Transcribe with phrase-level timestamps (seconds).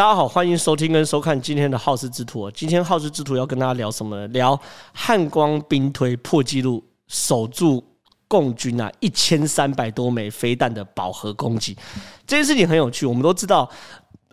[0.00, 2.50] 大家好，欢迎收听跟收看今天的好事之徒。
[2.52, 4.26] 今天好事之徒要跟大家聊什么呢？
[4.28, 4.58] 聊
[4.94, 7.84] 汉光兵推破纪录，守住
[8.26, 11.76] 共军啊一千三百多枚飞弹的饱和攻击。
[12.26, 13.04] 这件事情很有趣。
[13.04, 13.68] 我们都知道，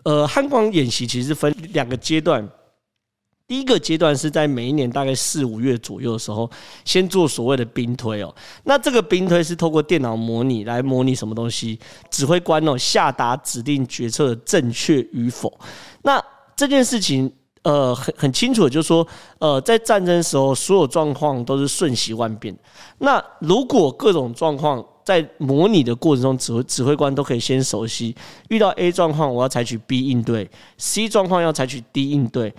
[0.04, 2.48] 呃，汉光演习其实分两个阶段。
[3.48, 6.48] 第一个阶段是在每一年大概四五月左右的时候，
[6.84, 8.32] 先做所谓的兵推哦。
[8.64, 11.80] 那这个兵推是透过电脑模拟来模拟什么东西？
[12.10, 15.58] 指挥官哦下达指定决策的正确与否。
[16.02, 16.22] 那
[16.54, 17.32] 这件事情
[17.62, 19.06] 呃很很清楚就是说
[19.38, 22.54] 呃在战争时候所有状况都是瞬息万变。
[22.98, 28.14] 那如果各种状况在模拟的过程中，指挥指挥官都可以先熟悉，
[28.50, 32.52] 遇到 A 状况我要采取 B 应对，C 状况要采取 D 应对。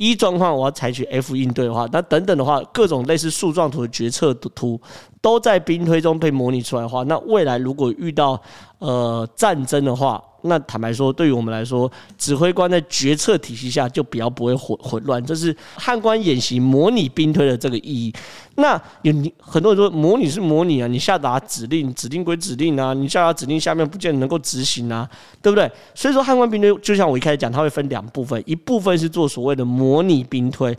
[0.00, 4.80] 一状况我要采取 F 应对的话，那等等的话，各种类似树状图的决策图
[5.20, 8.40] 都在兵推中被模拟出来的话，那未来如果遇到
[8.78, 18.12] 呃战争的话，那坦白说，对于我们来说，指挥官在决策体系下就比较不会混混乱，这是汉官演习模拟兵推的这个意义。
[18.56, 25.08] 那有你很多人说模拟是模拟啊，你下达指令，指令归指令啊，你下达指令下面不见得能够执行啊，
[25.40, 25.70] 对不对？
[25.94, 30.76] 所以说汉官兵推就像我一开始讲，它会分两部分，一部分是做所谓的模拟兵推。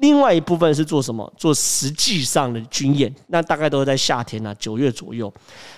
[0.00, 1.30] 另外一部分是做什么？
[1.36, 5.32] 做实际上的军演，那大概都是在夏天啊，九月左右。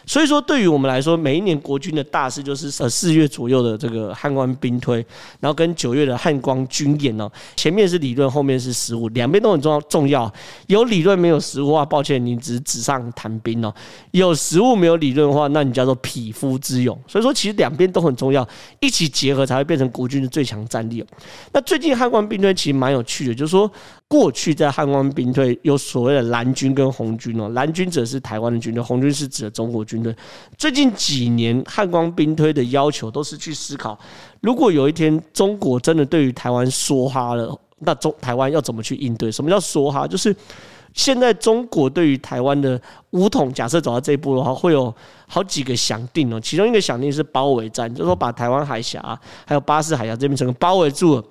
[0.06, 5.04] 所以说，对于我们来说，每一年国军的大事就是呃四月左右的这个汉光兵推，
[5.40, 7.30] 然后跟九月的汉光军演哦。
[7.56, 9.80] 前面是理论，后面是实物，两边都很重要。
[9.80, 10.32] 重要
[10.68, 13.74] 有理论没有实物的话，抱歉，你只是纸上谈兵哦。
[14.12, 16.96] 有实物没有理论的话，那你叫做匹夫之勇。
[17.08, 18.46] 所以说，其实两边都很重要，
[18.80, 21.04] 一起结合才会变成国军的最强战力。
[21.52, 23.68] 那最近汉光兵推其实蛮有趣的，就是说。
[24.12, 30.14] 过去在汉光兵推有所谓的蓝军跟红军哦，蓝军则是台湾的军队，红军是指的中国军队。
[30.58, 33.98] 最近几年汉光兵推的要求都是去思考，
[34.42, 39.33] 如果有一天中国真的对于台湾说哈了，那中台湾要怎么去应对？
[39.33, 40.06] 什么叫梭哈？
[40.06, 40.36] 就是
[40.92, 42.79] 现在中国对于台湾的
[43.12, 44.94] 武统，假设走到这一步的话，会有
[45.27, 46.39] 好几个想定哦。
[46.39, 51.24] 其中一个想定是包围战，就是说把台湾海峡还有巴士海峡这边整个包围住了。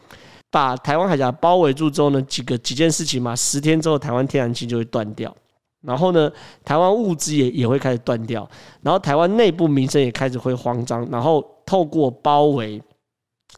[0.52, 5.34] 把台湾海峡包围住之后呢，几个几件事情嘛，十天之后台湾天然气就会断掉，
[5.82, 6.30] 然后呢，
[6.66, 8.48] 台湾物资也也会开始断掉，
[8.82, 12.84] 然后台湾内部民生也开始会慌张，然后透过包围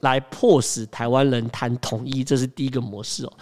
[0.02, 3.34] 来迫使台湾人谈统一，这是第一个模式哦。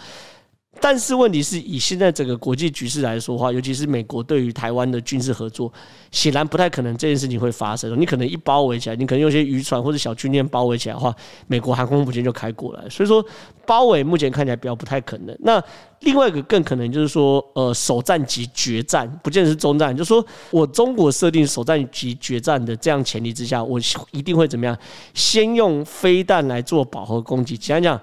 [0.84, 5.72] 但是问题是，以现在整个国际局势来说的话，尤其是美国对于台湾的军事合作，
[6.10, 7.98] 显然不太可能这件事情会发生。
[8.00, 11.14] 你可能一包围起来，你可能用些渔船或者小军舰包围起来的话，
[11.46, 12.82] 美国航空母舰就开过来。
[12.90, 13.24] 所以说，
[13.64, 15.36] 包围目前看起来比较不太可能。
[15.38, 15.62] 那
[16.00, 19.96] 另外一个更可能就是说，呃，首战即决战，不见得是终战。
[19.96, 23.78] 就是说我中国设定首战即决战的这样前提之下，我
[24.10, 24.76] 一定会怎么样？
[25.14, 27.56] 先用飞弹来做饱和攻击。
[27.56, 28.00] 简单讲。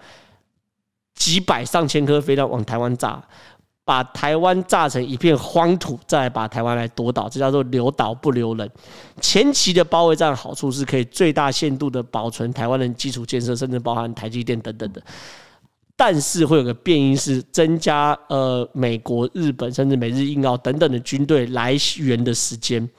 [1.20, 3.22] 几百上千颗飞弹往台湾炸，
[3.86, 8.72] 把台湾炸成一片荒土，再来把台湾来夺岛，这叫做留岛不留人。
[9.20, 15.02] 前期的包围战好处是可以最大限度的保存台湾的基础建设，甚至包含台积电等等的。
[15.96, 22.90] 但是会有个变因是增加呃美国、日本甚至美日印澳等等的军队来源的时间。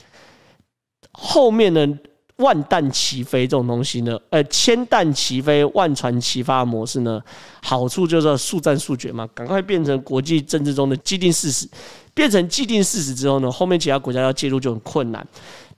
[1.12, 1.98] 后面呢？
[2.40, 7.22] 万弹齐飞这种东西呢，呃，千弹齐飞、万船齐发的模式呢，
[7.62, 11.68] 好处就是速战速决嘛，赶快变成国际政治中的既定事实。
[12.12, 15.26] 变成既定事实之后呢，后面其他国家要介入就很困难。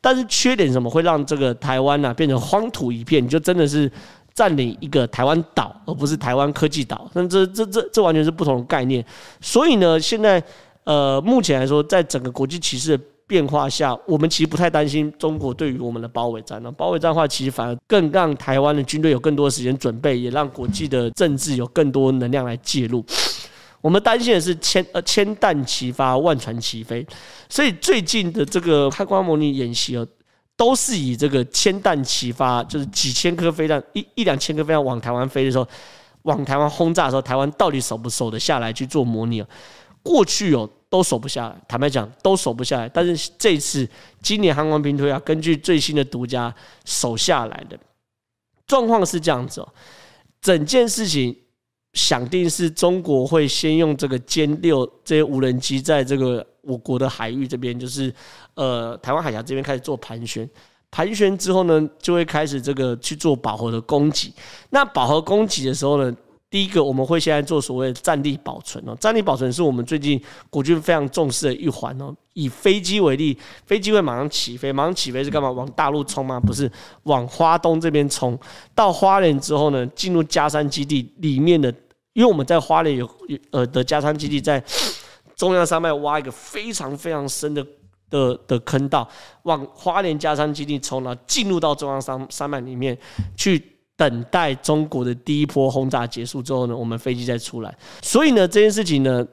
[0.00, 3.22] 但是缺点什么会让这个台湾呢、变成荒土一片？
[3.22, 3.88] 你就真的是
[4.34, 7.08] 占领一个台湾岛，而不是台湾科技岛。
[7.12, 9.04] 那这这这这完全是不同的概念。
[9.40, 10.42] 所以呢，现在
[10.84, 12.98] 呃，目前来说，在整个国际局势
[13.32, 16.70] 变化下，我们其实不太担心中国对于我们的包围战呢。
[16.70, 23.03] 包围战的话，其实反而更让台湾的军队有更多的时间准备，也让国际的政治有更多能量来介入。
[23.81, 27.06] 我们担心的是千呃千弹齐发，万船齐飞。
[27.48, 29.97] 所以最近的这个开光模拟演习
[30.55, 35.67] 都是以这个千弹齐发，就是几千颗飞弹，一一两千颗飞弹往台湾飞的时候，
[36.25, 39.43] 往台湾轰炸的时候，台湾到底守不守得下来去做模拟？
[40.02, 40.69] 过去有。
[40.92, 42.86] 都守不下来，坦白讲都守不下来。
[42.86, 43.88] 但是这次
[44.20, 46.54] 今年汉光兵推啊，根据最新的独家
[46.84, 47.78] 守下来的
[48.66, 49.68] 状况是这样子哦。
[50.42, 51.34] 整件事情
[51.94, 58.14] 想定是中国会先用这个歼六这些无人机，在这个我国的海域这边，就是
[58.52, 60.46] 呃台湾海峡这边开始做盘旋。
[60.90, 64.34] 盘旋之后呢，就会开始这个去做饱和的攻击。
[64.68, 66.14] 那饱和攻击的时候呢，
[66.52, 72.14] 第一个，我们会现在做所谓的战力保存哦，战力保存是我们最近国军非常重视的一环哦。
[72.34, 73.34] 以飞机为例，
[73.64, 75.50] 飞机会马上起飞，马上起飞是干嘛？
[75.50, 76.38] 往大陆冲吗？
[76.38, 76.70] 不是，
[77.04, 78.38] 往花东这边冲。
[78.75, 81.72] 到花莲之后呢，进入加山基地里面的，
[82.12, 83.10] 因为我们在花莲有
[83.50, 84.62] 呃的加山基地在
[85.34, 87.66] 中央山脉挖一个非常非常深的
[88.10, 89.08] 的的坑道，
[89.44, 92.94] 往花莲加山基地冲，然后进入到中央山山脉里面
[93.34, 93.71] 去。
[93.96, 97.72] 等待中国的第一波轰炸结束之后呢，我们飞机再出来。
[98.00, 99.24] 所以呢，这件事情呢，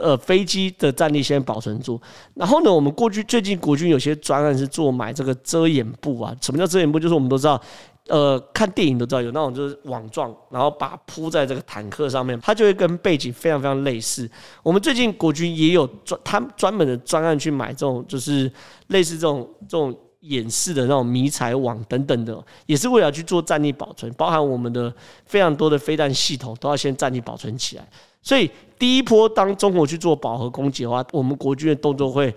[0.00, 2.00] 呃，飞机的战力先保存住。
[2.34, 6.34] 然后呢，我们过去最近国军有些专案是做买这个遮掩布啊。
[6.42, 6.98] 什么叫遮掩布？
[7.00, 7.60] 就是我们都知道，
[8.08, 14.28] 呃，看电影都知道有那种就是网状，然后把铺在这个坦克上面，它就会跟背景非常非常类似。
[14.62, 18.50] 我们最近国军也有专，他专门的专案去买这种，就是
[18.88, 19.96] 类似这种这种。
[20.20, 24.92] 演示的那种迷彩网等等的，也是为了去做战力保存，包含我们的
[25.24, 27.88] 非常多的飞弹系统都要先战力保存起来。
[28.20, 32.34] 所以第一波当中国去做饱和攻击的话，我们国军的动作会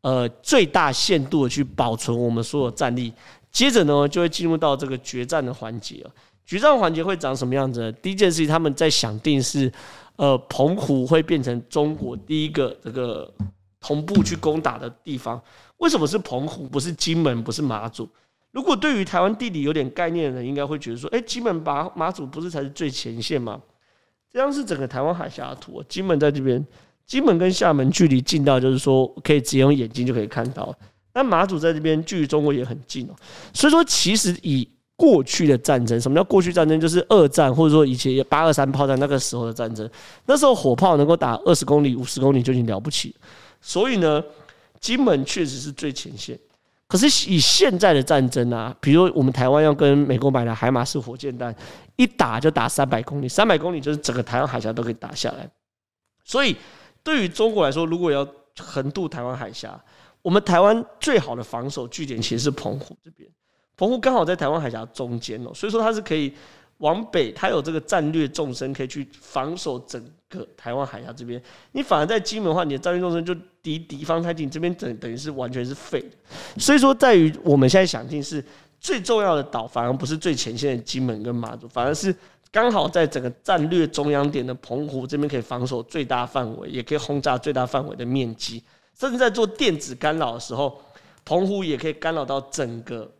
[0.00, 3.12] 呃最大限度的去保存我们所有战力。
[3.50, 6.10] 接着呢，就会进入到这个决战的环节了。
[6.46, 7.92] 决战环节会长什么样子呢？
[7.92, 9.70] 第一件事情，他们在想定是
[10.16, 13.30] 呃澎湖会变成中国第一个这个
[13.80, 15.40] 同步去攻打的地方。
[15.78, 18.08] 为什么是澎湖，不是金门，不是马祖？
[18.50, 23.60] 如果对于台湾地理有点概念的人，应该会觉得说：哎，金门、马马祖不是才是最前线吗？
[24.32, 25.82] 这张是整个台湾海峡的图。
[25.88, 26.66] 金门在这边，
[27.06, 30.74] 金门跟厦门距离近到就是说可以直接用眼睛就可以看到。
[31.12, 33.14] 但马祖在这边距离中国也很近哦。
[33.52, 34.66] 所以说，其实以
[34.96, 36.80] 过去的战争，什么叫过去战争？
[36.80, 39.88] 就是二战或者说以前八二三炮战那个时候的战争，
[40.26, 43.14] 那时候火炮能够打二十公里、五十公里就已经了不起。
[43.60, 44.24] 所以呢。
[44.80, 46.38] 金门确实是最前线，
[46.86, 51.54] 可是以现在的战争啊，比如我们台湾要跟美国买的海马式火箭弹，
[51.96, 55.48] 一打就打三百公里，三百公里就是整个台湾海峡都可以打下来。
[56.24, 56.56] 所以
[57.02, 58.26] 对于中国来说，如果要
[58.58, 59.78] 横渡台湾海峡，
[60.22, 63.28] 我们台湾最好的防守据点其实是澎湖这边，
[63.76, 66.32] 澎湖刚好在台湾海峡中间哦，所以说它是可以。
[66.78, 71.42] 往北，它有这个战略纵深，可以去防守整个台湾海峡这边。
[71.72, 76.10] 你反而在金门的话，你的战略纵深就离敌方太近，这边等等于是完全是废的。
[76.58, 78.44] 所以说，在于我们现在想听是
[78.80, 82.14] 最重要的岛，反而不是最前线的金门跟马祖，反而是
[82.50, 88.62] 刚好在整个战略中央点的澎湖这边可以防守最大范围，也可以轰炸最大范围的面积，
[88.98, 90.80] 甚至在做电子干扰的时候，
[91.24, 93.10] 澎湖也可以干扰到整个。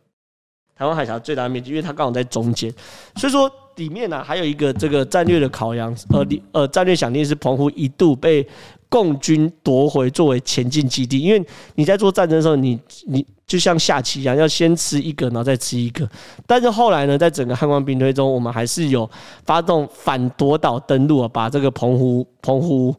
[0.75, 2.73] 台湾海峡最大面积，因为它刚好在中间，
[3.17, 8.45] 所以说里面呢、还有一个这个战略的考量，呃，呃，战略想念是澎湖一度被
[8.89, 11.45] 共军夺回作为前进基地，因为
[11.75, 16.09] 你在做战争的时候，你你就像下棋一样，要先吃一个，然后再吃一个。
[16.45, 19.09] 但是后来呢，在整个汉光兵推中，我们还是有
[19.45, 22.93] 发动反夺岛登陆啊，把这个澎湖澎湖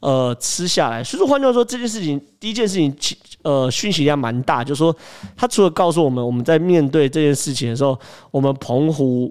[0.00, 1.04] 呃吃下来。
[1.04, 2.94] 所以说，换句话说，这件事情第一件事情。
[3.44, 4.96] 呃，讯息量蛮大，就是说，
[5.36, 7.94] 他除了告诉我们，我们在面对这件事情的时候，
[8.30, 9.30] 我们澎湖，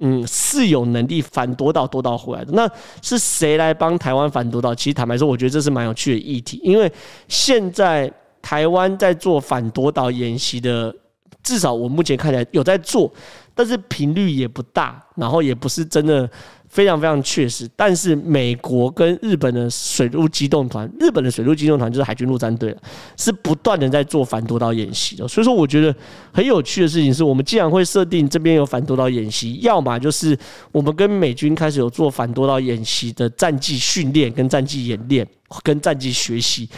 [0.00, 2.52] 嗯，是有能力反夺岛夺岛回来的。
[2.52, 2.68] 那
[3.00, 4.74] 是谁来帮台湾反夺岛？
[4.74, 6.92] 其实坦白说，我觉得这是蛮有趣的议题，因为
[7.28, 8.12] 现在
[8.42, 10.94] 台湾在做反夺岛演习的，
[11.42, 13.12] 至少我目前看起来有在做，
[13.54, 16.28] 但是频率也不大，然后也不是真的。
[16.74, 22.82] 非常非常确实，但是美国跟日本的水陆机动团，日本的水陆机动团就是海军陆战队了，
[23.16, 25.28] 是不断的在做反夺岛演习的。
[25.28, 25.94] 所以说，我觉得
[26.32, 30.36] 很有趣的事情是，我们既然会设定这边有反夺岛演习，要么就是
[30.72, 35.24] 我们跟美军开始有做反夺岛演习的战技训练、跟战技演练、
[35.62, 36.68] 跟战技学习，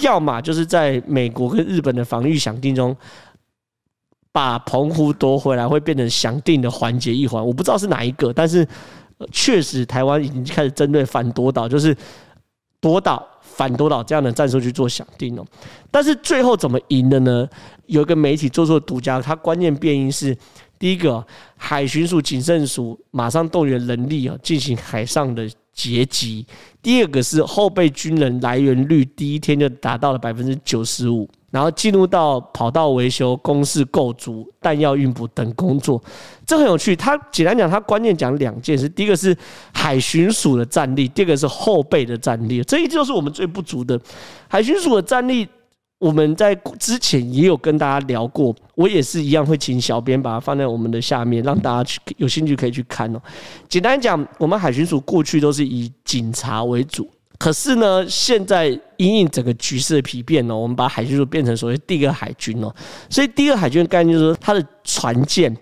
[0.00, 2.96] 要么就是在美国跟日本的防御想定中，
[4.32, 7.46] 把澎湖夺回来，会变成想定的环节一环。
[7.46, 8.66] 我不知道是哪一个，但是。
[9.32, 11.96] 确实，台湾已经开始针对反夺岛，就是
[12.80, 15.44] 夺岛、反夺岛这样的战术去做想定了。
[15.90, 17.48] 但是最后怎么赢的呢？
[17.86, 20.36] 有一个媒体做出独家，它关键变因是：
[20.78, 21.24] 第一个，
[21.56, 26.44] 海巡署、警政署马上动员人力啊，进行海上的截击；
[26.82, 31.28] 第二个是后备军人来源率，第一天就达到了百分之九十五。
[31.54, 36.02] 然后进入到跑道维修、工事构筑、弹药运补等工作，
[36.44, 36.96] 这很有趣。
[36.96, 39.36] 他简单讲，他关键讲两件事：第一个是
[39.72, 42.60] 海巡署的战力，第二个是后备的战力。
[42.64, 43.96] 这一就是我们最不足的。
[44.48, 45.46] 海巡署的战力，
[46.00, 53.22] 我们在之前也有跟大家聊过，我也是一样会请小编把它放在我们的下面，让大家去有兴趣可以去看哦。
[53.68, 57.08] 简单讲，我们海巡署过去都是以警察为主。
[57.38, 62.72] 可是呢，现在因应整个局势的丕变呢，我们把海军署变成所谓第二海军哦。
[63.10, 65.54] 所以第二海军的概念就是说，它的船舰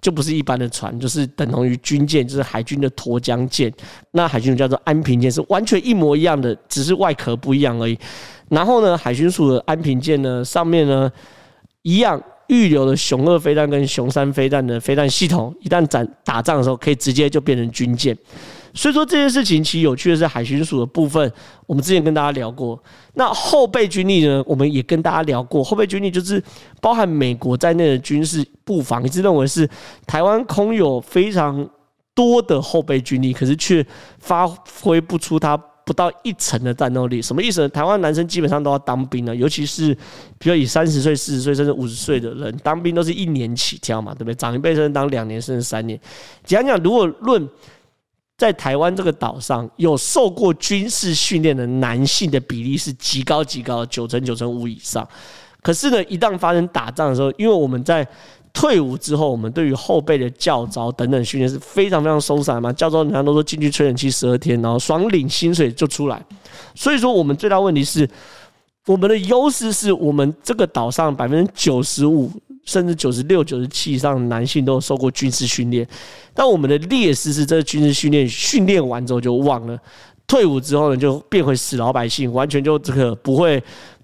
[0.00, 3.72] 就不是一般的船，就是等同于军舰，就是海军的沱江舰。
[4.12, 7.98] 那海军叫做安平舰，是完全一模一样的，只是外壳不一样而已。
[8.50, 11.10] 然后呢，海军署的安平舰呢，上面呢
[11.82, 18.16] 一样预留了雄二飞弹跟雄三飞弹的飞弹系统，一旦战打仗的时候，可以直接就变成军舰。
[18.76, 21.32] 所以说这件事情其实有趣的是，海巡署的部分，
[21.66, 22.80] 我们之前跟大家聊过。
[23.14, 25.64] 那后备军力呢，我们也跟大家聊过。
[25.64, 26.40] 后备军力就是
[26.78, 29.66] 包含美国在内的军事布防，一直认为是
[30.06, 31.66] 台湾空有非常
[32.14, 33.84] 多的后备军力，可是却
[34.18, 34.46] 发
[34.82, 37.22] 挥不出它不到一成的战斗力。
[37.22, 37.68] 什么意思呢？
[37.70, 39.96] 台湾男生基本上都要当兵了，尤其是
[40.38, 44.34] 比如以三十岁、四十岁甚至五十岁的人当兵，都是一年起跳嘛，对不对？
[44.34, 45.98] 长一辈甚至当两年甚至三年。
[46.44, 47.48] 讲讲如果论。
[48.36, 55.06] 在台湾这个岛上有受过军事训练的男性的比例是极高极高，九成九成五以上。
[55.62, 58.06] 可是呢，一旦发生打仗的时候，因为我们在
[58.52, 62.72] 退伍之后，我们对于后备的教招等等训练是非常非常松散嘛。
[62.72, 66.22] 教招人家都说进去吹冷气十二天，然后爽领薪水就出来。
[66.74, 68.08] 所以说，我们最大问题是，
[68.86, 72.30] 我们的优势是我们这个岛上百分之九十五。
[72.66, 75.88] 甚至九十六、九十七以上的男性都受过军事训练，
[76.34, 79.78] 但我们的劣势是，这个军事训练训练完之后就忘了，
[80.26, 83.62] 退伍之后呢就变回死老百姓，完全就这个不会，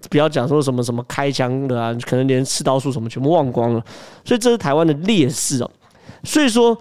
[0.09, 3.83] 不要讲说什么什么开枪的啊，可能连刺刀术什么全部忘光了，
[4.25, 5.69] 所以这是台湾的劣势哦。
[6.23, 6.75] 所以说，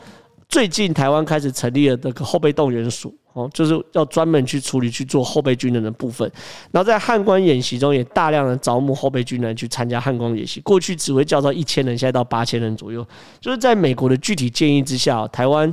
[0.49, 3.13] 最近台湾开始成立了这个后备动员署。
[3.35, 6.31] 哦，就是要专门去处理去做后备军人的部分，
[6.71, 10.61] 然后在汉光演习中也大量的招募后备军人去参加汉光演习。
[10.61, 13.03] 过去只会叫到一千人，现在到八千人左右。
[13.41, 15.73] 就是在美国的具体建议之下，台湾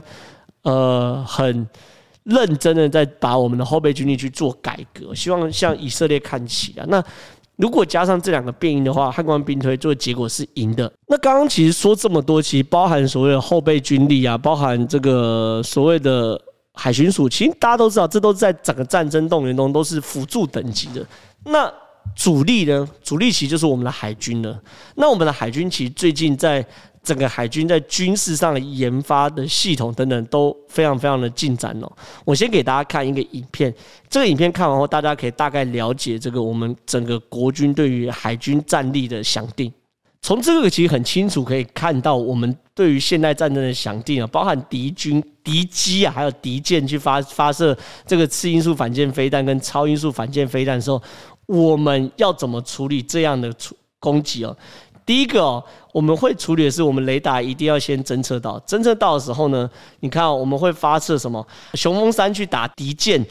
[0.62, 1.68] 呃很
[2.24, 6.86] 认真的在把我们的后备军力去做改革，希望向以色列看齐啊。
[6.88, 7.04] 那
[7.58, 10.90] 如果加上这两个变因的话，汉光兵推做结果是赢的。
[11.08, 16.40] 那刚刚其实说这么多，其实包含所谓的后备军力啊，包含这个所谓的。
[16.82, 21.06] 海巡署，其实大家都知道，这都是在整个战争动员中都是辅助等级的。
[21.44, 21.70] 那
[22.16, 22.88] 主力呢？
[23.04, 24.58] 主力其实就是我们的海军了。
[24.96, 26.66] 那我们的海军其实最近在
[27.04, 31.92] 整个海军在军事上的研发的系统等等都非常非常的进展哦。
[32.24, 33.74] 我先给大家看一个影片，
[34.10, 39.72] 这个影片看完后，大家可以大概了解这个我们整个国军对于海军战力的想定。
[40.22, 51.02] 从这个其实很清楚可以看到，我们对于现代战争的想定啊，包含敌军、敌机啊，还有敌舰去发发射这个次音速反舰飞弹跟超音速反舰飞弹的时候，
[51.48, 53.52] 我们要怎么处理这样的
[54.00, 54.56] 攻击哦？
[55.06, 59.68] 第一个哦，我们会处理的是，我们雷达一定要先侦测到，侦测到的时候呢，
[60.02, 61.44] 你看我们会发射什么？
[61.74, 63.26] 雄风三去打敌舰。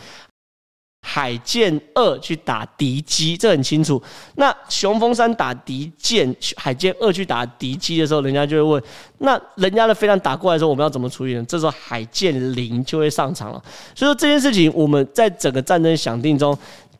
[1.11, 4.01] 海剑二去打敌机，这很清楚。
[4.35, 8.83] 那雄风三打敌舰，海剑二去打敌机的时候，人家就会问：
[9.21, 11.43] 那人家的飞弹打过来的时候，我们要怎么处理呢？
[11.49, 13.63] 这时候海剑零就会上场了。
[13.95, 16.57] 所以说这件事情，我们在整个战争想定中，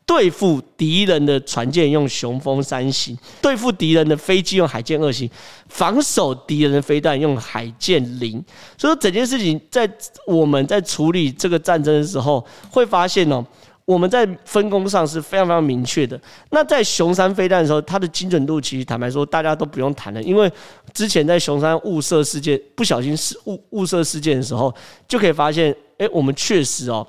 [0.07, 5.29] 对付敌人的船舰用雄风三型，对付敌人的飞机用海剑二型，
[5.69, 8.43] 防守敌人的飞弹用海剑零。
[8.79, 9.87] 所以说整件事情在
[10.27, 13.45] 我们在处理这个战争的时候，会发现哦。
[13.89, 16.21] 我们在分工上是非常非常明确的。
[16.51, 20.53] 那在雄三飞弹的时候，它的精准度其实坦白说，大家都不用谈了，因为
[20.93, 24.71] 之前在雄三误射事件、不小心失误误射事件的时候，
[25.09, 27.07] 就可以发现，哎，我们确实哦，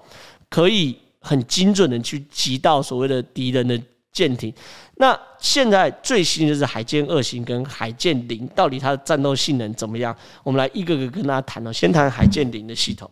[0.49, 3.77] 可以很精准的去击到所谓的敌人的
[4.13, 4.53] 舰艇。
[4.95, 10.15] 那现在最新就是海剑二型跟海剑零，到底它的战斗性能怎么样？
[10.45, 11.73] 我们来一个个跟大家谈哦。
[11.73, 13.11] 先谈海剑零的系统。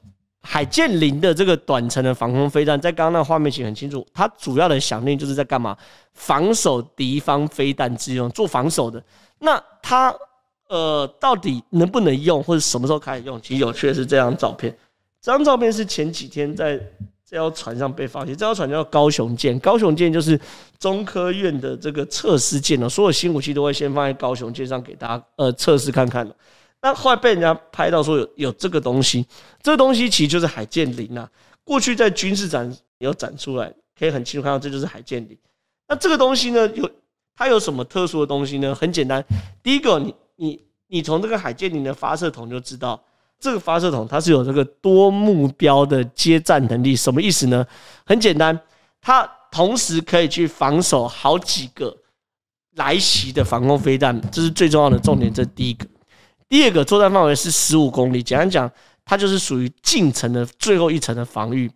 [0.50, 5.76] 海剑零的这个短程的防空飞弹，在刚刚那个画面其实很清楚，它主要的想定就是在干嘛？
[6.14, 9.04] 防守敌方飞弹之用，做防守的。
[9.40, 10.16] 那它
[10.70, 13.40] 呃，到底能不能用，或者什么时候开始用？
[13.42, 14.74] 其实有趣的是这张照片，
[15.22, 16.80] 这张照片是前几天在
[17.30, 20.40] 这艘船上被发现，这艘船叫高雄舰，高雄舰就是
[20.80, 26.26] 中科院的这个测试舰，所有新武器都会先放在高雄舰上给大家呃测试看看。
[26.82, 29.26] 那后来被人家拍到说有有这个东西，
[29.62, 31.30] 这个东西其实就是海剑零啊。
[31.64, 35.38] 过去在军事展有展出来，可以很清楚看到这就是海剑零。
[35.88, 36.90] 那这个东西呢，有
[37.36, 38.74] 它有什么特殊的东西呢？
[38.74, 39.24] 很简单，
[39.62, 43.02] 第一个，你你你从这个海剑零的发射筒就知道，
[43.40, 46.96] 这个发射筒它是有这个多目标的接战能力。
[46.96, 47.66] 什么意思呢？
[48.06, 48.58] 很简单，
[49.02, 51.96] 它同时可以去防守好几个
[52.76, 55.34] 来袭的防空飞弹，这是最重要的重点。
[55.34, 55.86] 这第一个。
[56.50, 58.72] 第二个作战范围是十五公里，简单讲，
[59.04, 61.70] 它就是属于近程的最后一层的防御。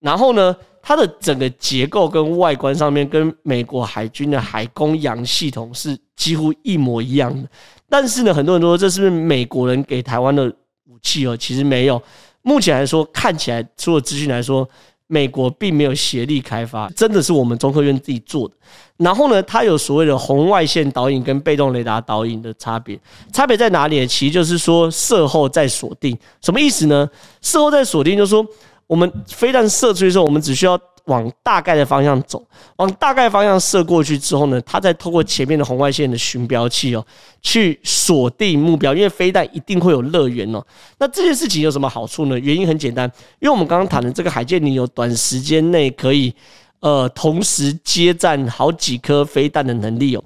[0.00, 7.48] 然后呢，它的整个结构跟外观上面跟美国海军的海空洋系统是几乎一模一样的。
[7.88, 10.46] 但是呢，很多人都说这是不是美国人给台湾的
[10.84, 11.36] 武器哦？
[11.36, 12.02] 其实没有。
[12.42, 14.66] 目前来说，看起来所有资讯来说，
[15.10, 18.54] 美国并没有协力开发，真的是我们中科院自己做的。
[18.96, 22.98] 然后呢，它有所谓的红外线导引跟被动雷达导引的差别，
[23.32, 24.06] 差别在哪里？
[24.06, 27.08] 其实就是说射后再锁定，什么意思呢？
[27.42, 28.46] 射后再锁定就是说。
[28.86, 30.76] 我们飞弹射出去的时候，我们只需要
[31.10, 32.40] 往大概的方向走，
[32.76, 37.04] 往大概方向射过去之后呢，它再透过前面的红外线的寻标器哦，
[37.42, 38.94] 去锁定目标。
[38.94, 40.64] 因为飞弹一定会有乐园哦。
[40.98, 42.38] 那这件事情有什么好处呢？
[42.38, 46.32] 原因很简单，因为我们刚刚谈的这个海剑你有短时间内可以
[46.78, 50.22] 呃同时接站好几颗飞弹的能力哦。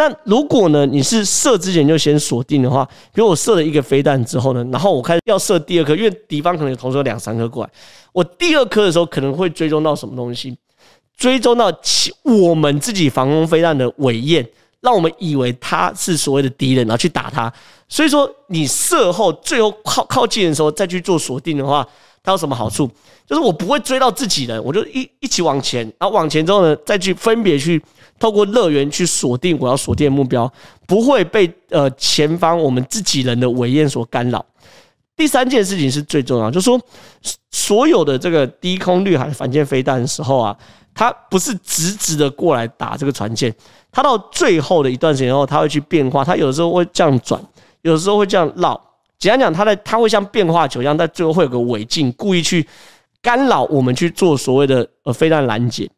[0.00, 7.70] 那如果呢，你是射之前就先锁定的话，比如我射了一个飞弹之后呢，然后我开始要射第二颗，因为敌方可能同时有两三颗过来，
[8.14, 10.56] 我第二颗的时候可能会追踪到什么东西，
[11.18, 11.70] 追踪到
[12.22, 14.48] 我们自己防空飞弹的尾焰，
[14.80, 17.52] 让我们以为他是所谓的敌人，然后去打他。
[17.86, 21.86] 所以说，你射后最后靠靠近的时候再去做锁定的话，
[22.22, 22.90] 它有什么好处？
[23.26, 27.82] 就是我不会追到自己人，我就一一起往前，然后往前之后呢，再去分别去。
[28.18, 30.52] 透过乐园去锁定我要锁定的目标，
[30.86, 34.44] 不会被呃前方我们自己人的尾焰所干扰。
[35.16, 36.78] 第三件事情是最重要，就是说
[37.50, 40.54] 所有的这个低空绿海反舰飞弹的时候啊，
[40.92, 43.50] 它不是直直的过来打这个船舰，
[43.90, 47.42] 它到最后的一段时间后，它会去变化，它有的时候会这样转，
[47.80, 48.78] 有的时候会这样绕。
[49.20, 52.66] 简单讲，它的它会像变化球一样，在最后会有个尾镜，故意去
[53.22, 55.88] 干扰我们去做所谓的呃飞弹拦截。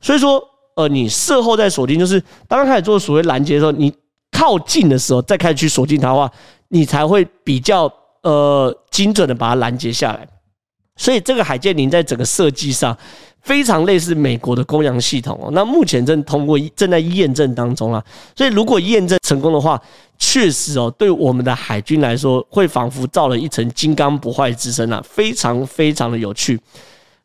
[0.00, 0.42] 所以说。
[0.78, 3.92] 呃，你射后再锁定，就是刚刚开始做所谓拦截的时候，你
[4.30, 6.30] 靠近的时候再开始去锁定它的话，
[6.68, 7.92] 你才会比较
[8.22, 10.24] 呃精准的把它拦截下来。
[10.94, 12.96] 所以这个海剑零在整个设计上
[13.40, 15.50] 非常类似美国的公羊系统哦。
[15.50, 18.00] 那目前正通过正在验证当中啊。
[18.36, 19.82] 所以如果验证成功的话，
[20.18, 26.60] 确实哦，对我们的海军来说，会仿佛造了一层金刚不坏之身啊，非常非常的有趣。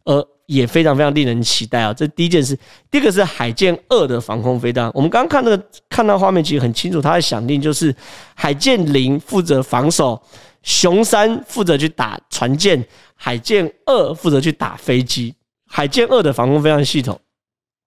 [0.03, 0.25] 呃。
[0.45, 1.93] 也非常非常令人期待啊！
[1.93, 2.55] 这第一件事，
[2.91, 4.91] 第二个是海剑二的防空飞弹。
[4.93, 7.95] 我们刚刚看那个看到画面，其实很清楚，它的响定就是
[8.35, 10.21] 海剑零负责防守，
[10.61, 15.33] 雄三负责去打船舰，海剑二负责去打飞机。
[15.65, 17.17] 海剑二的防空飞弹系统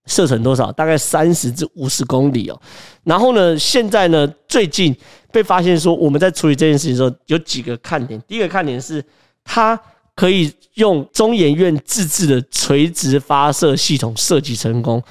[0.06, 0.72] 射程多少？
[0.72, 2.60] 大概三十至五十公里哦。
[3.04, 4.96] 然后呢，现在呢，最近
[5.30, 8.20] 被发现说，我们在处理这件事情的时候，有几个看点。
[8.26, 9.04] 第一个看点是
[9.44, 9.78] 它。
[10.16, 15.02] 可以用中研院自制的垂直发射系统设计成功，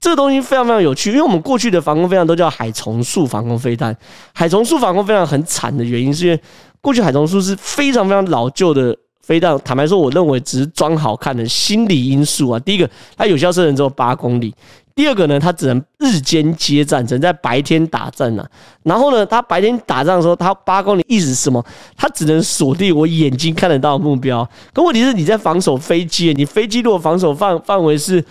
[0.00, 1.10] 这个东西非常非常有趣。
[1.10, 3.94] 因为我们过去的防空飞弹都叫海虫束防空飞弹，
[4.32, 6.40] 海虫束防空飞弹很惨的原因是因为
[6.80, 9.58] 过去海虫束是非常非常老旧的飞弹。
[9.64, 12.58] 坦白说，我认为只是装好看的心理因素啊。
[12.60, 14.54] 第一个，它有效射程只有八公里。
[14.94, 18.48] 第二个呢，它只能日间接战，只能在白天打仗、啊。
[18.84, 21.62] 然后呢，它白天打仗的时候，它八公里意思是什么？
[21.96, 24.48] 它只能锁定我眼睛看得到的目标。
[24.72, 28.24] 可问题是，你在防守飞机，你飞机如果防守范范围是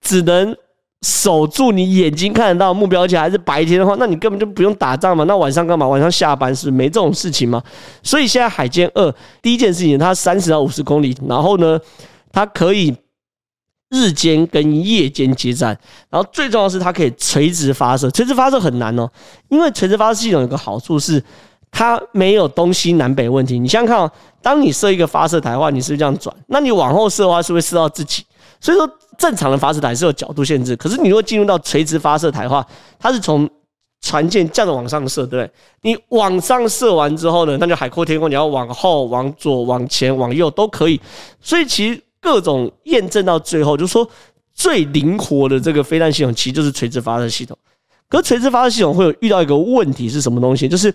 [0.00, 0.54] 只能
[1.02, 5.24] 守住你眼睛看得到目标，而且还是白天的话，那你根本就不用打仗嘛。
[5.24, 5.86] 那晚上干嘛？
[5.86, 7.62] 晚上下班是没这种事情吗？
[8.02, 11.78] 所以现在海剑二第一件事情，它三十到五十公里，然后呢，
[12.32, 12.96] 它可以。
[13.88, 15.68] 日间跟夜间接战，
[16.10, 18.10] 然后最重要的是它可以垂直发射。
[18.10, 19.08] 垂直发射很难哦，
[19.48, 21.22] 因为垂直发射系统有个好处是
[21.70, 23.60] 它没有东西南北问题。
[23.60, 24.10] 你想想看哦，
[24.42, 26.34] 当你设一个发射台的话，你是不是这样转？
[26.48, 28.24] 那你往后射的话，是不是射到自己？
[28.60, 30.74] 所以说正常的发射台是有角度限制。
[30.76, 32.66] 可是你如果进入到垂直发射台的话，
[32.98, 33.48] 它是从
[34.00, 35.50] 船舰这样往上射，对不对？
[35.82, 41.00] 你往上射完之后呢，那就海阔天空，你要往后、往左、往前、往右都可以。
[41.40, 42.00] 所以其实。
[42.18, 44.08] 各种验证到最后，就是说
[44.52, 47.56] 最灵活的这个飞弹系统，其实就是垂直发射系统。
[48.08, 50.66] 可垂直发射系统会有遇到一个问题是什么东西？
[50.68, 50.92] 就是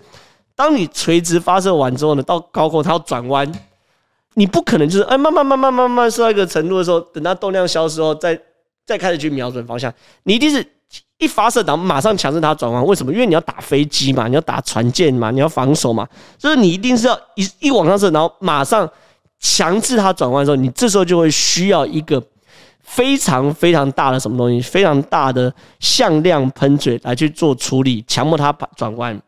[0.54, 3.50] 当你垂直发射完之后呢，到高空它要转弯，
[4.34, 8.38] 你不可能就是哎慢慢慢慢慢慢射到一个程度的时候，等它动量消失后再
[8.86, 9.92] 再开始去瞄准方向。
[10.24, 10.66] 你一定是
[11.18, 12.84] 一发射，然后马上强制它转弯。
[12.86, 13.12] 为什么？
[13.12, 18.90] 因为你要打飞机嘛，你要打船舰嘛，你要防守嘛，就是你一定是要一一往上射，然后马上。
[19.44, 22.22] 强制它转弯的时候，你这时候就会需要一个
[22.78, 29.20] 非常非常大的什么东西，非常大的向量喷嘴来去做处理，强迫它转弯。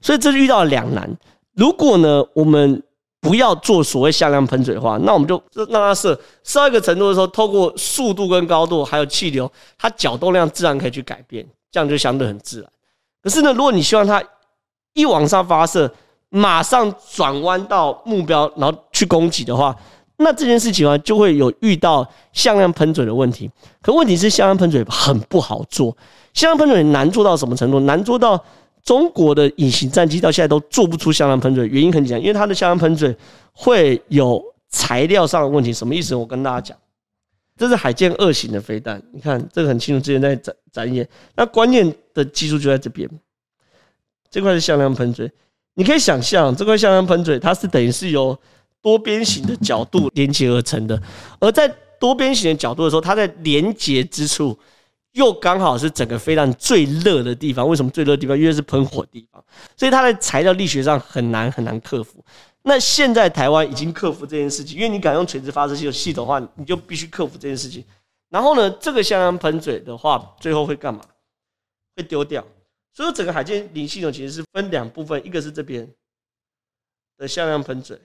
[0.00, 1.14] 所以这就遇到两难。
[1.52, 2.82] 如果呢，我们
[3.26, 12.70] 不要做所谓向量喷嘴的话，那我们就让它射射一个程度的时候，透过速度跟高度还有气流，它角动量自然可以去改变，这样就相对很自然。
[13.22, 14.22] 可是呢，如果你希望它
[14.94, 15.92] 一往上发射，
[16.28, 19.74] 马上转弯到目标，然后去攻击的话，
[20.18, 23.50] 那这件事情啊，就会有遇到向量喷嘴的问题。
[23.82, 25.96] 可问题是，向量喷嘴很不好做。
[26.34, 27.80] 向量喷嘴难做到什么程度？
[27.80, 28.42] 难做到
[28.86, 31.66] 中国的隐形战机到现在都做不出向量喷嘴。
[31.66, 33.14] 原因很简单，因为它的向量喷嘴
[33.52, 35.72] 会有材料上的问题。
[35.72, 36.14] 什么意思？
[36.14, 36.78] 我跟大家讲，
[37.56, 39.02] 这是海剑二型的飞弹。
[39.12, 41.06] 你看这个很清楚，之前在展展演。
[41.34, 43.10] 那关键的技术就在这边，
[44.30, 45.28] 这块是向量喷嘴。
[45.74, 48.38] 你可以想象，这块向量喷嘴它是等于是由
[48.80, 51.02] 多边形的角度连接而成的，
[51.40, 51.68] 而在
[51.98, 54.56] 多边形的角度的时候，它在连接之处
[55.16, 57.66] 又刚好是整个飞弹最热的地方。
[57.66, 58.38] 为什么最热的地方？
[58.38, 59.42] 因为是喷火地方，
[59.74, 62.22] 所以它的材料力学上很难很难克服。
[62.62, 67.82] 那现在台湾已经克服这件事情，因为你敢用垂直发射器系统的话，你就必须克服这件事情。
[68.28, 71.00] 然后呢，这个向量喷嘴的话，最后会干嘛？
[71.96, 72.44] 会丢掉。
[72.92, 75.88] 所以整个海剑零系统其实是分两部分，一个是这边
[77.16, 77.98] 的向量喷嘴。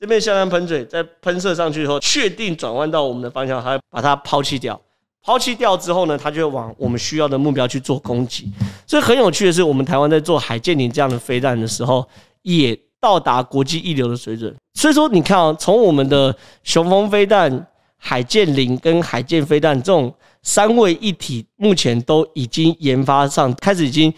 [0.00, 4.80] 这边向量喷嘴在喷射上去以后，确定转弯到我们的方向，它会把它抛弃掉。
[5.24, 8.52] 抛弃掉之后呢，它就会往我们需要的目标去做攻击。
[8.86, 12.06] 所以很有趣的是，我们台湾在做海剑零这样的飞弹的时候，
[12.42, 14.54] 也到达国际一流的水准。
[14.74, 24.12] 所以说，你看啊，从我们的雄风飞弹、海剑零跟海剑飞弹这种三位一体，目前都已经研发上开始已经。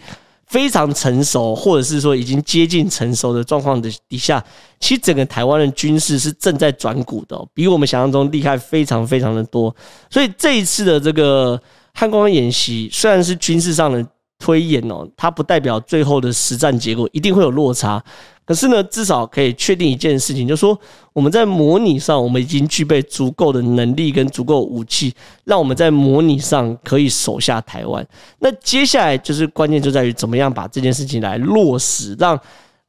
[0.47, 4.43] 非常成熟，或者是说已经接近成熟的状况的底下，
[4.79, 9.75] 其实整个台湾的军事是正在转股的，比我们想象中厉害非常非常的多。
[10.09, 11.61] 所以这一次的这个
[11.93, 14.05] 汉光演习，虽然是军事上的
[14.39, 18.03] 推演哦，它不代表最后的实战结果一定会有落差。
[18.45, 20.79] 可是呢，至少可以确定一件事情，就是说
[21.11, 28.07] 我们在模拟上，我们已经具备足够的能力跟足够武器，让我们在模拟上可以守下台湾。
[28.39, 32.39] 那接下来就是关键，就在于怎么样把这件事情来落实，让。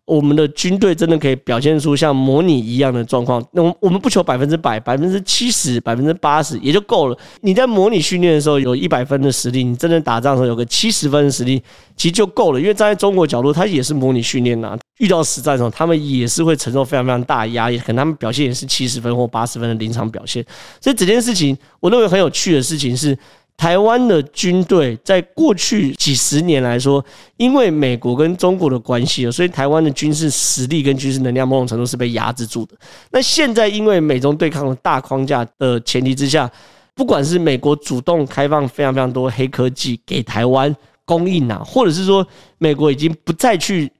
[0.08, 3.44] 我们的军队真的可以表现出像模拟一样的状况。
[3.52, 7.18] 那我我们不求百分之百、百分之七十、百分之八十也就够了。
[7.42, 11.62] 你在模拟训练的时候有一百分的实力，你真正打仗的时候有个七十分的实力，
[11.94, 12.58] 其实就够了。
[12.58, 14.74] 因为站在中国角度，他也是模拟训练呐。
[14.98, 20.42] 遇到实战的时候，他们也是会承受非常非常大的压力，可能他们表现也是七十分或八十分的临场表现。
[20.80, 23.16] 所以整件事情，我认为很有趣的事情是。
[23.58, 27.04] 台湾的军队在过去几十年来说，
[27.36, 32.76] 因为美国跟中国的关系，所以台湾的军事实力跟军事能量某种程度是被压制住的。
[33.10, 36.48] 那现在因为美中对抗的大框架的前提之下，
[36.94, 40.72] 不管是美国主动开放非常非常多黑科技给台湾
[41.04, 42.24] 供应啊，或者是说
[42.58, 43.90] 美国已经不再去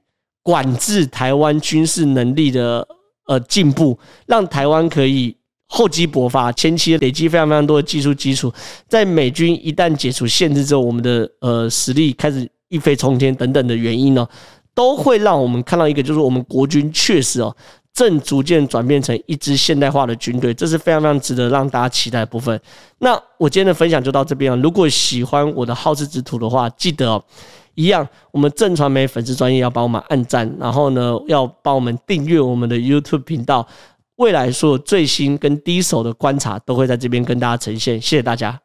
[0.41, 2.87] 管制台湾军事能力的
[3.25, 5.35] 呃进步，让台湾可以。
[5.71, 8.51] 厚积薄发，前期累积非常非常多的技术基础，
[8.87, 14.27] 在美军一旦解除限制之后，我们的呃实力开始一飞冲天等等的原因呢，
[14.73, 17.55] 都会让我们看到一个，就是我们国军确实哦，
[17.93, 22.59] 正逐渐转变成一支现代化的军队，这是非常非常值得让大家期待的部分。
[22.97, 24.57] 那我今天的分享就到这边了。
[24.57, 27.23] 如果喜欢我的好事之徒的话，记得，
[27.75, 33.67] 一样，我们正传媒粉丝专业要帮我们按赞，然后呢，要帮我们订阅我们的 YouTube 频道。
[34.19, 38.59] 未来所有最新跟第一手的观察都会在这边跟大家呈现，谢谢大家。